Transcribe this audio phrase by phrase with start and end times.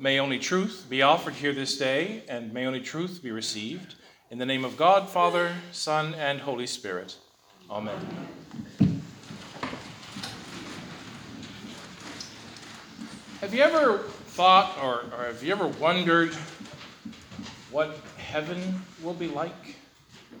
[0.00, 3.96] May only truth be offered here this day, and may only truth be received.
[4.30, 7.16] In the name of God, Father, Son, and Holy Spirit.
[7.68, 7.98] Amen.
[13.40, 16.32] Have you ever thought or, or have you ever wondered
[17.72, 19.74] what heaven will be like?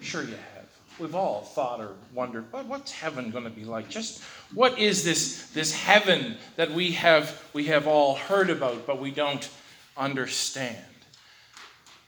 [0.00, 0.57] Sure, you have.
[0.98, 3.88] We've all thought or wondered, but what's heaven going to be like?
[3.88, 4.22] Just
[4.52, 9.12] what is this, this heaven that we have, we have all heard about, but we
[9.12, 9.48] don't
[9.96, 10.76] understand?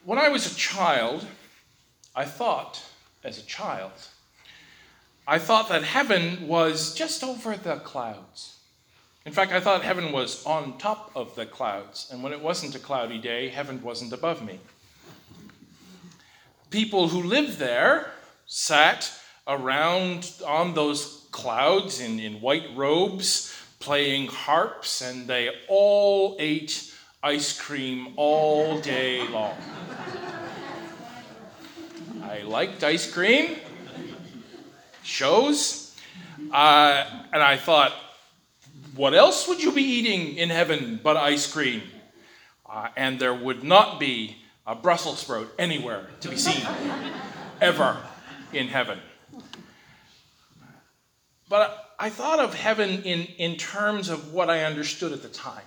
[0.03, 1.25] When I was a child,
[2.15, 2.83] I thought,
[3.23, 3.93] as a child,
[5.25, 8.57] I thought that heaven was just over the clouds.
[9.25, 12.75] In fact, I thought heaven was on top of the clouds, and when it wasn't
[12.75, 14.59] a cloudy day, heaven wasn't above me.
[16.71, 18.11] People who lived there
[18.53, 19.09] sat
[19.47, 26.93] around on those clouds in, in white robes, playing harps, and they all ate
[27.23, 29.55] ice cream all day long.
[32.23, 33.55] I liked ice cream,
[35.01, 35.95] shows,
[36.51, 37.93] uh, and I thought,
[38.97, 41.83] what else would you be eating in heaven but ice cream?
[42.69, 44.35] Uh, and there would not be
[44.67, 46.67] a Brussels sprout anywhere to be seen,
[47.61, 47.97] ever
[48.53, 48.99] in heaven.
[51.49, 55.63] But I thought of heaven in, in terms of what I understood at the time.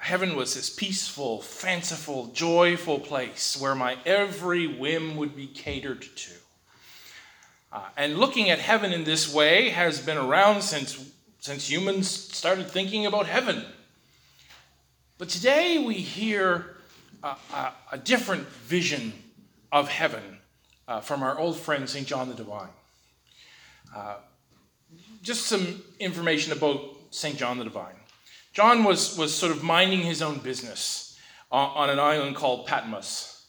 [0.00, 6.30] Heaven was this peaceful, fanciful, joyful place where my every whim would be catered to.
[7.72, 12.68] Uh, and looking at heaven in this way has been around since, since humans started
[12.68, 13.64] thinking about heaven.
[15.18, 16.76] But today we hear
[17.22, 19.12] a, a, a different vision
[19.70, 20.37] of heaven
[20.88, 22.06] uh, from our old friend St.
[22.06, 22.70] John the Divine.
[23.94, 24.16] Uh,
[25.22, 27.36] just some information about St.
[27.36, 27.94] John the Divine.
[28.52, 31.18] John was, was sort of minding his own business
[31.52, 33.46] on, on an island called Patmos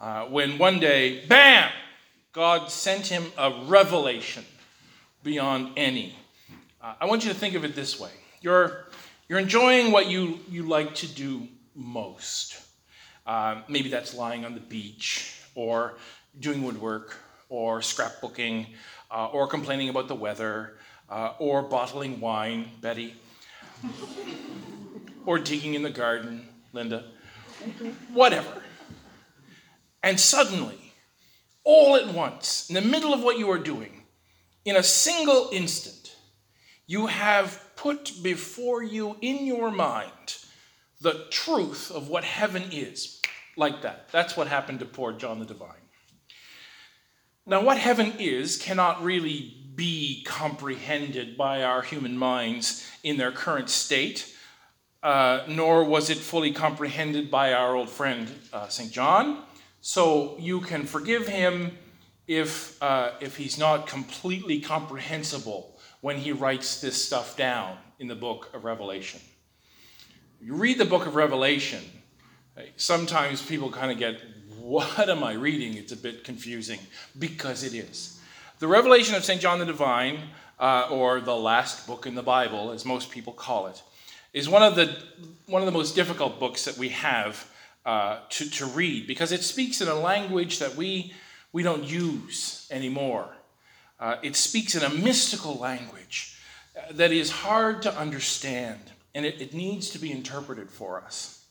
[0.00, 1.70] uh, when one day, bam,
[2.32, 4.44] God sent him a revelation
[5.22, 6.14] beyond any.
[6.80, 8.10] Uh, I want you to think of it this way
[8.42, 8.86] you're,
[9.28, 12.62] you're enjoying what you, you like to do most.
[13.26, 15.94] Uh, maybe that's lying on the beach or
[16.40, 17.16] doing woodwork
[17.48, 18.66] or scrapbooking
[19.10, 20.76] uh, or complaining about the weather
[21.08, 23.14] uh, or bottling wine, Betty,
[25.26, 27.04] or digging in the garden, Linda,
[28.12, 28.62] whatever.
[30.02, 30.92] And suddenly,
[31.64, 34.04] all at once, in the middle of what you are doing,
[34.64, 36.16] in a single instant,
[36.86, 40.36] you have put before you in your mind
[41.00, 43.20] the truth of what heaven is.
[43.56, 44.08] Like that.
[44.12, 45.85] That's what happened to poor John the Divine.
[47.48, 53.70] Now, what heaven is cannot really be comprehended by our human minds in their current
[53.70, 54.34] state,
[55.04, 58.90] uh, nor was it fully comprehended by our old friend uh, St.
[58.90, 59.44] John.
[59.80, 61.78] So you can forgive him
[62.26, 68.16] if, uh, if he's not completely comprehensible when he writes this stuff down in the
[68.16, 69.20] book of Revelation.
[70.40, 71.84] You read the book of Revelation,
[72.74, 74.20] sometimes people kind of get
[74.66, 75.74] what am I reading?
[75.74, 76.80] It's a bit confusing
[77.16, 78.18] because it is.
[78.58, 79.40] The Revelation of St.
[79.40, 80.18] John the Divine,
[80.58, 83.80] uh, or the last book in the Bible, as most people call it,
[84.32, 84.96] is one of the,
[85.46, 87.48] one of the most difficult books that we have
[87.84, 91.12] uh, to, to read because it speaks in a language that we,
[91.52, 93.28] we don't use anymore.
[94.00, 96.40] Uh, it speaks in a mystical language
[96.76, 98.80] uh, that is hard to understand
[99.14, 101.44] and it, it needs to be interpreted for us.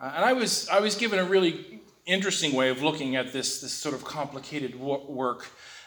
[0.00, 3.60] Uh, and I was, I was given a really interesting way of looking at this,
[3.60, 5.46] this sort of complicated work.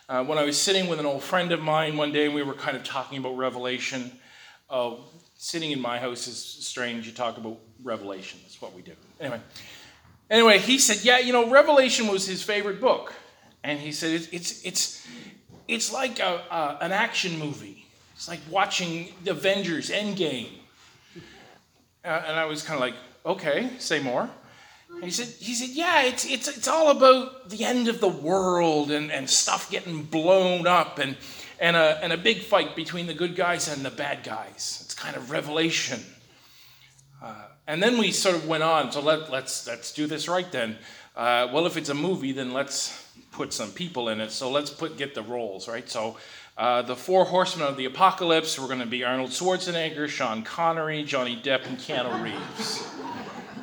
[0.09, 2.41] Uh, when I was sitting with an old friend of mine one day and we
[2.41, 4.11] were kind of talking about Revelation,
[4.69, 4.95] uh,
[5.37, 7.05] sitting in my house is strange.
[7.05, 8.93] You talk about Revelation, that's what we do.
[9.19, 9.41] Anyway,
[10.29, 13.13] anyway, he said, Yeah, you know, Revelation was his favorite book.
[13.63, 15.07] And he said, It's, it's, it's,
[15.67, 17.85] it's like a, a, an action movie,
[18.15, 20.49] it's like watching the Avengers Endgame.
[22.05, 24.29] Uh, and I was kind of like, Okay, say more.
[25.01, 28.89] He said, he said, yeah, it's, it's, it's all about the end of the world
[28.89, 31.15] and, and stuff getting blown up and,
[31.59, 34.81] and, a, and a big fight between the good guys and the bad guys.
[34.83, 35.99] It's kind of revelation.
[37.21, 40.51] Uh, and then we sort of went on, so let, let's, let's do this right
[40.51, 40.77] then.
[41.15, 44.31] Uh, well, if it's a movie, then let's put some people in it.
[44.31, 45.87] So let's put get the roles, right?
[45.87, 46.17] So
[46.57, 51.03] uh, the four horsemen of the apocalypse were going to be Arnold Schwarzenegger, Sean Connery,
[51.03, 52.87] Johnny Depp, and Keanu Reeves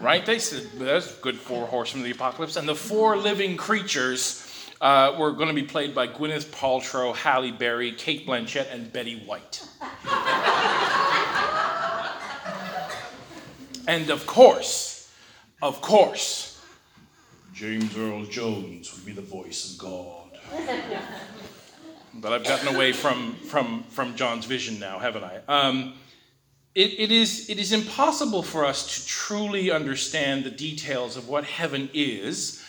[0.05, 0.25] right?
[0.25, 2.57] They said that's good four horsemen of the apocalypse.
[2.57, 4.47] And the four living creatures
[4.81, 9.21] uh, were going to be played by Gwyneth Paltrow, Halle Berry, Cate Blanchett, and Betty
[9.21, 9.67] White.
[13.87, 15.13] And of course,
[15.61, 16.61] of course,
[17.53, 20.39] James Earl Jones would be the voice of God.
[22.15, 25.41] but I've gotten away from, from, from John's vision now, haven't I?
[25.49, 25.95] Um,
[26.75, 31.45] it, it, is, it is impossible for us to truly understand the details of what
[31.45, 32.65] heaven is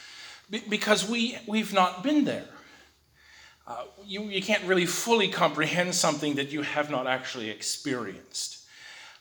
[0.69, 2.45] because we, we've not been there.
[3.67, 8.63] Uh, you, you can't really fully comprehend something that you have not actually experienced.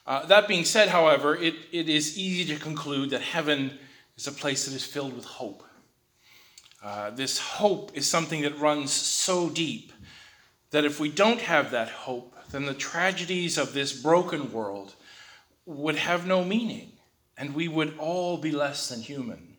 [0.05, 3.79] Uh, that being said, however, it, it is easy to conclude that heaven
[4.17, 5.63] is a place that is filled with hope.
[6.83, 9.91] Uh, this hope is something that runs so deep
[10.69, 14.95] that if we don't have that hope, then the tragedies of this broken world
[15.65, 16.93] would have no meaning
[17.37, 19.57] and we would all be less than human.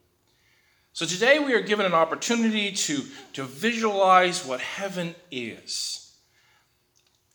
[0.94, 3.04] So today we are given an opportunity to,
[3.34, 6.14] to visualize what heaven is.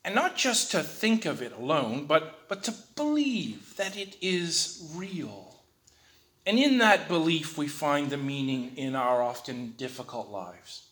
[0.03, 4.91] And not just to think of it alone, but, but to believe that it is
[4.95, 5.59] real.
[6.47, 10.87] And in that belief, we find the meaning in our often difficult lives.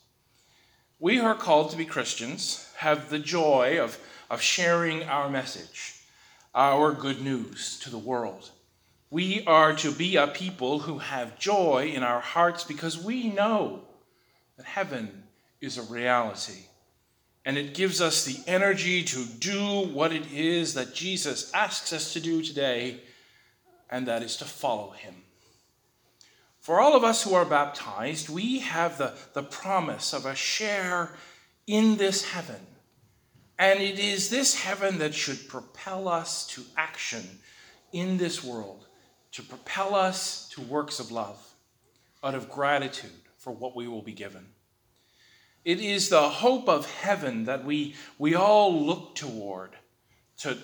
[1.01, 3.97] We who are called to be Christians have the joy of,
[4.29, 5.95] of sharing our message,
[6.53, 8.49] our good news to the world.
[9.09, 13.83] We are to be a people who have joy in our hearts because we know
[14.57, 15.23] that heaven
[15.61, 16.65] is a reality.
[17.45, 22.11] And it gives us the energy to do what it is that Jesus asks us
[22.11, 22.99] to do today,
[23.89, 25.15] and that is to follow him.
[26.69, 31.10] For all of us who are baptized, we have the, the promise of a share
[31.66, 32.62] in this heaven.
[33.57, 37.39] And it is this heaven that should propel us to action
[37.92, 38.86] in this world
[39.31, 41.44] to propel us to works of love
[42.24, 44.45] out of gratitude for what we will be given.
[45.66, 49.71] It is the hope of heaven that we, we all look toward
[50.42, 50.56] to,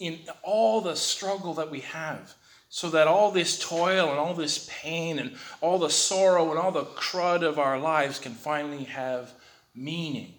[0.00, 2.34] in all the struggle that we have,
[2.68, 6.72] so that all this toil and all this pain and all the sorrow and all
[6.72, 9.32] the crud of our lives can finally have
[9.74, 10.34] meaning.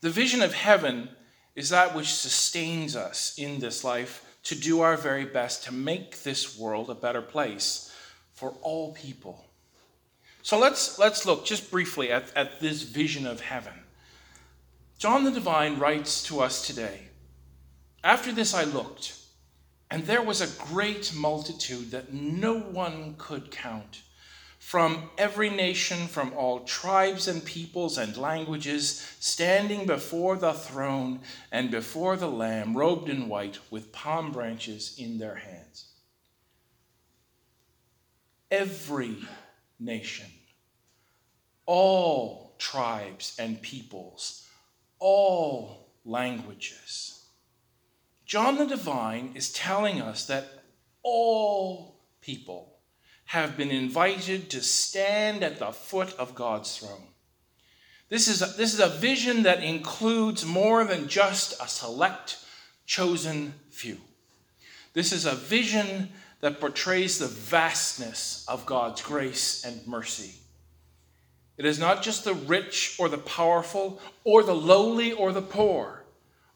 [0.00, 1.08] The vision of heaven
[1.54, 6.22] is that which sustains us in this life to do our very best to make
[6.22, 7.92] this world a better place
[8.32, 9.44] for all people.
[10.42, 13.72] So let's, let's look just briefly at, at this vision of heaven.
[14.98, 17.08] John the Divine writes to us today
[18.04, 19.14] After this I looked,
[19.90, 24.02] and there was a great multitude that no one could count
[24.58, 31.20] from every nation, from all tribes and peoples and languages, standing before the throne
[31.52, 35.86] and before the Lamb, robed in white, with palm branches in their hands.
[38.50, 39.16] Every
[39.78, 40.26] nation,
[41.64, 44.48] all tribes and peoples,
[44.98, 47.15] all languages.
[48.26, 50.46] John the Divine is telling us that
[51.04, 52.74] all people
[53.26, 57.06] have been invited to stand at the foot of God's throne.
[58.08, 62.38] This is, a, this is a vision that includes more than just a select,
[62.84, 63.98] chosen few.
[64.92, 66.08] This is a vision
[66.40, 70.34] that portrays the vastness of God's grace and mercy.
[71.56, 76.05] It is not just the rich or the powerful, or the lowly or the poor,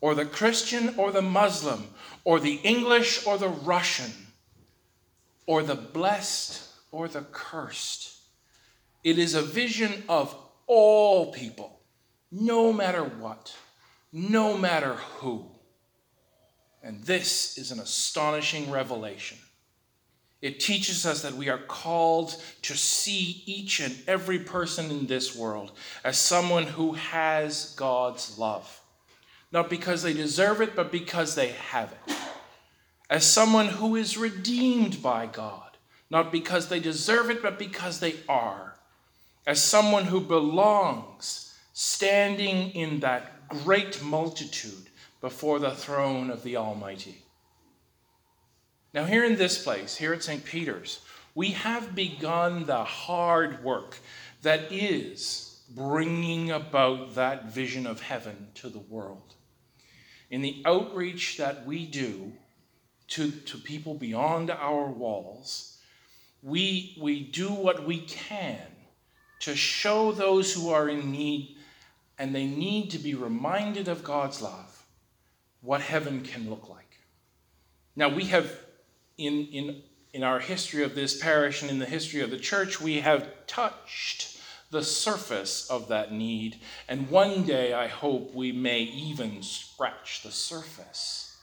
[0.01, 1.89] or the Christian or the Muslim,
[2.25, 4.13] or the English or the Russian
[5.47, 8.17] or the blessed or the cursed.
[9.03, 10.35] It is a vision of
[10.67, 11.81] all people,
[12.31, 13.55] no matter what,
[14.13, 15.47] no matter who.
[16.83, 19.39] And this is an astonishing revelation.
[20.41, 25.37] It teaches us that we are called to see each and every person in this
[25.37, 28.80] world as someone who has God's love.
[29.53, 32.17] Not because they deserve it, but because they have it
[33.11, 35.77] as someone who is redeemed by God,
[36.09, 38.77] not because they deserve it, but because they are,
[39.47, 44.89] as someone who belongs, standing in that great multitude
[45.21, 47.23] before the throne of the Almighty.
[48.95, 50.45] Now, here in this place, here at St.
[50.45, 51.01] Peter's,
[51.35, 53.99] we have begun the hard work
[54.43, 59.35] that is bringing about that vision of heaven to the world.
[60.31, 62.33] In the outreach that we do,
[63.09, 65.79] to, to people beyond our walls,
[66.43, 68.61] we, we do what we can
[69.41, 71.57] to show those who are in need
[72.19, 74.85] and they need to be reminded of God's love,
[75.63, 76.99] what heaven can look like.
[77.97, 78.51] Now, we have,
[79.17, 79.83] in, in,
[80.13, 83.27] in our history of this parish and in the history of the church, we have
[83.47, 84.40] touched
[84.71, 86.57] the surface of that need.
[86.89, 91.37] And one day, I hope we may even scratch the surface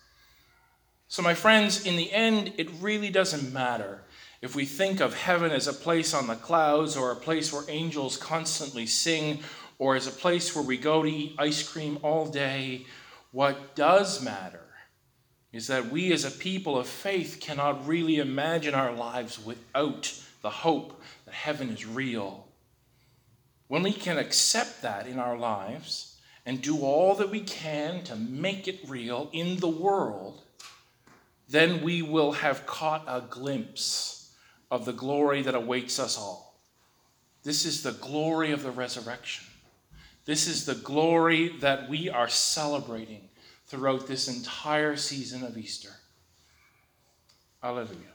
[1.10, 4.02] So, my friends, in the end, it really doesn't matter
[4.42, 7.64] if we think of heaven as a place on the clouds or a place where
[7.70, 9.40] angels constantly sing
[9.80, 12.86] or as a place where we go to eat ice cream all day.
[13.32, 14.66] What does matter
[15.54, 20.50] is that we as a people of faith cannot really imagine our lives without the
[20.50, 22.47] hope that heaven is real.
[23.68, 28.16] When we can accept that in our lives and do all that we can to
[28.16, 30.42] make it real in the world,
[31.50, 34.32] then we will have caught a glimpse
[34.72, 36.60] of the glory that awaits us all.
[37.44, 39.46] This is the glory of the resurrection.
[40.26, 43.30] This is the glory that we are celebrating
[43.68, 45.92] throughout this entire season of Easter.
[47.64, 48.14] Alleluia.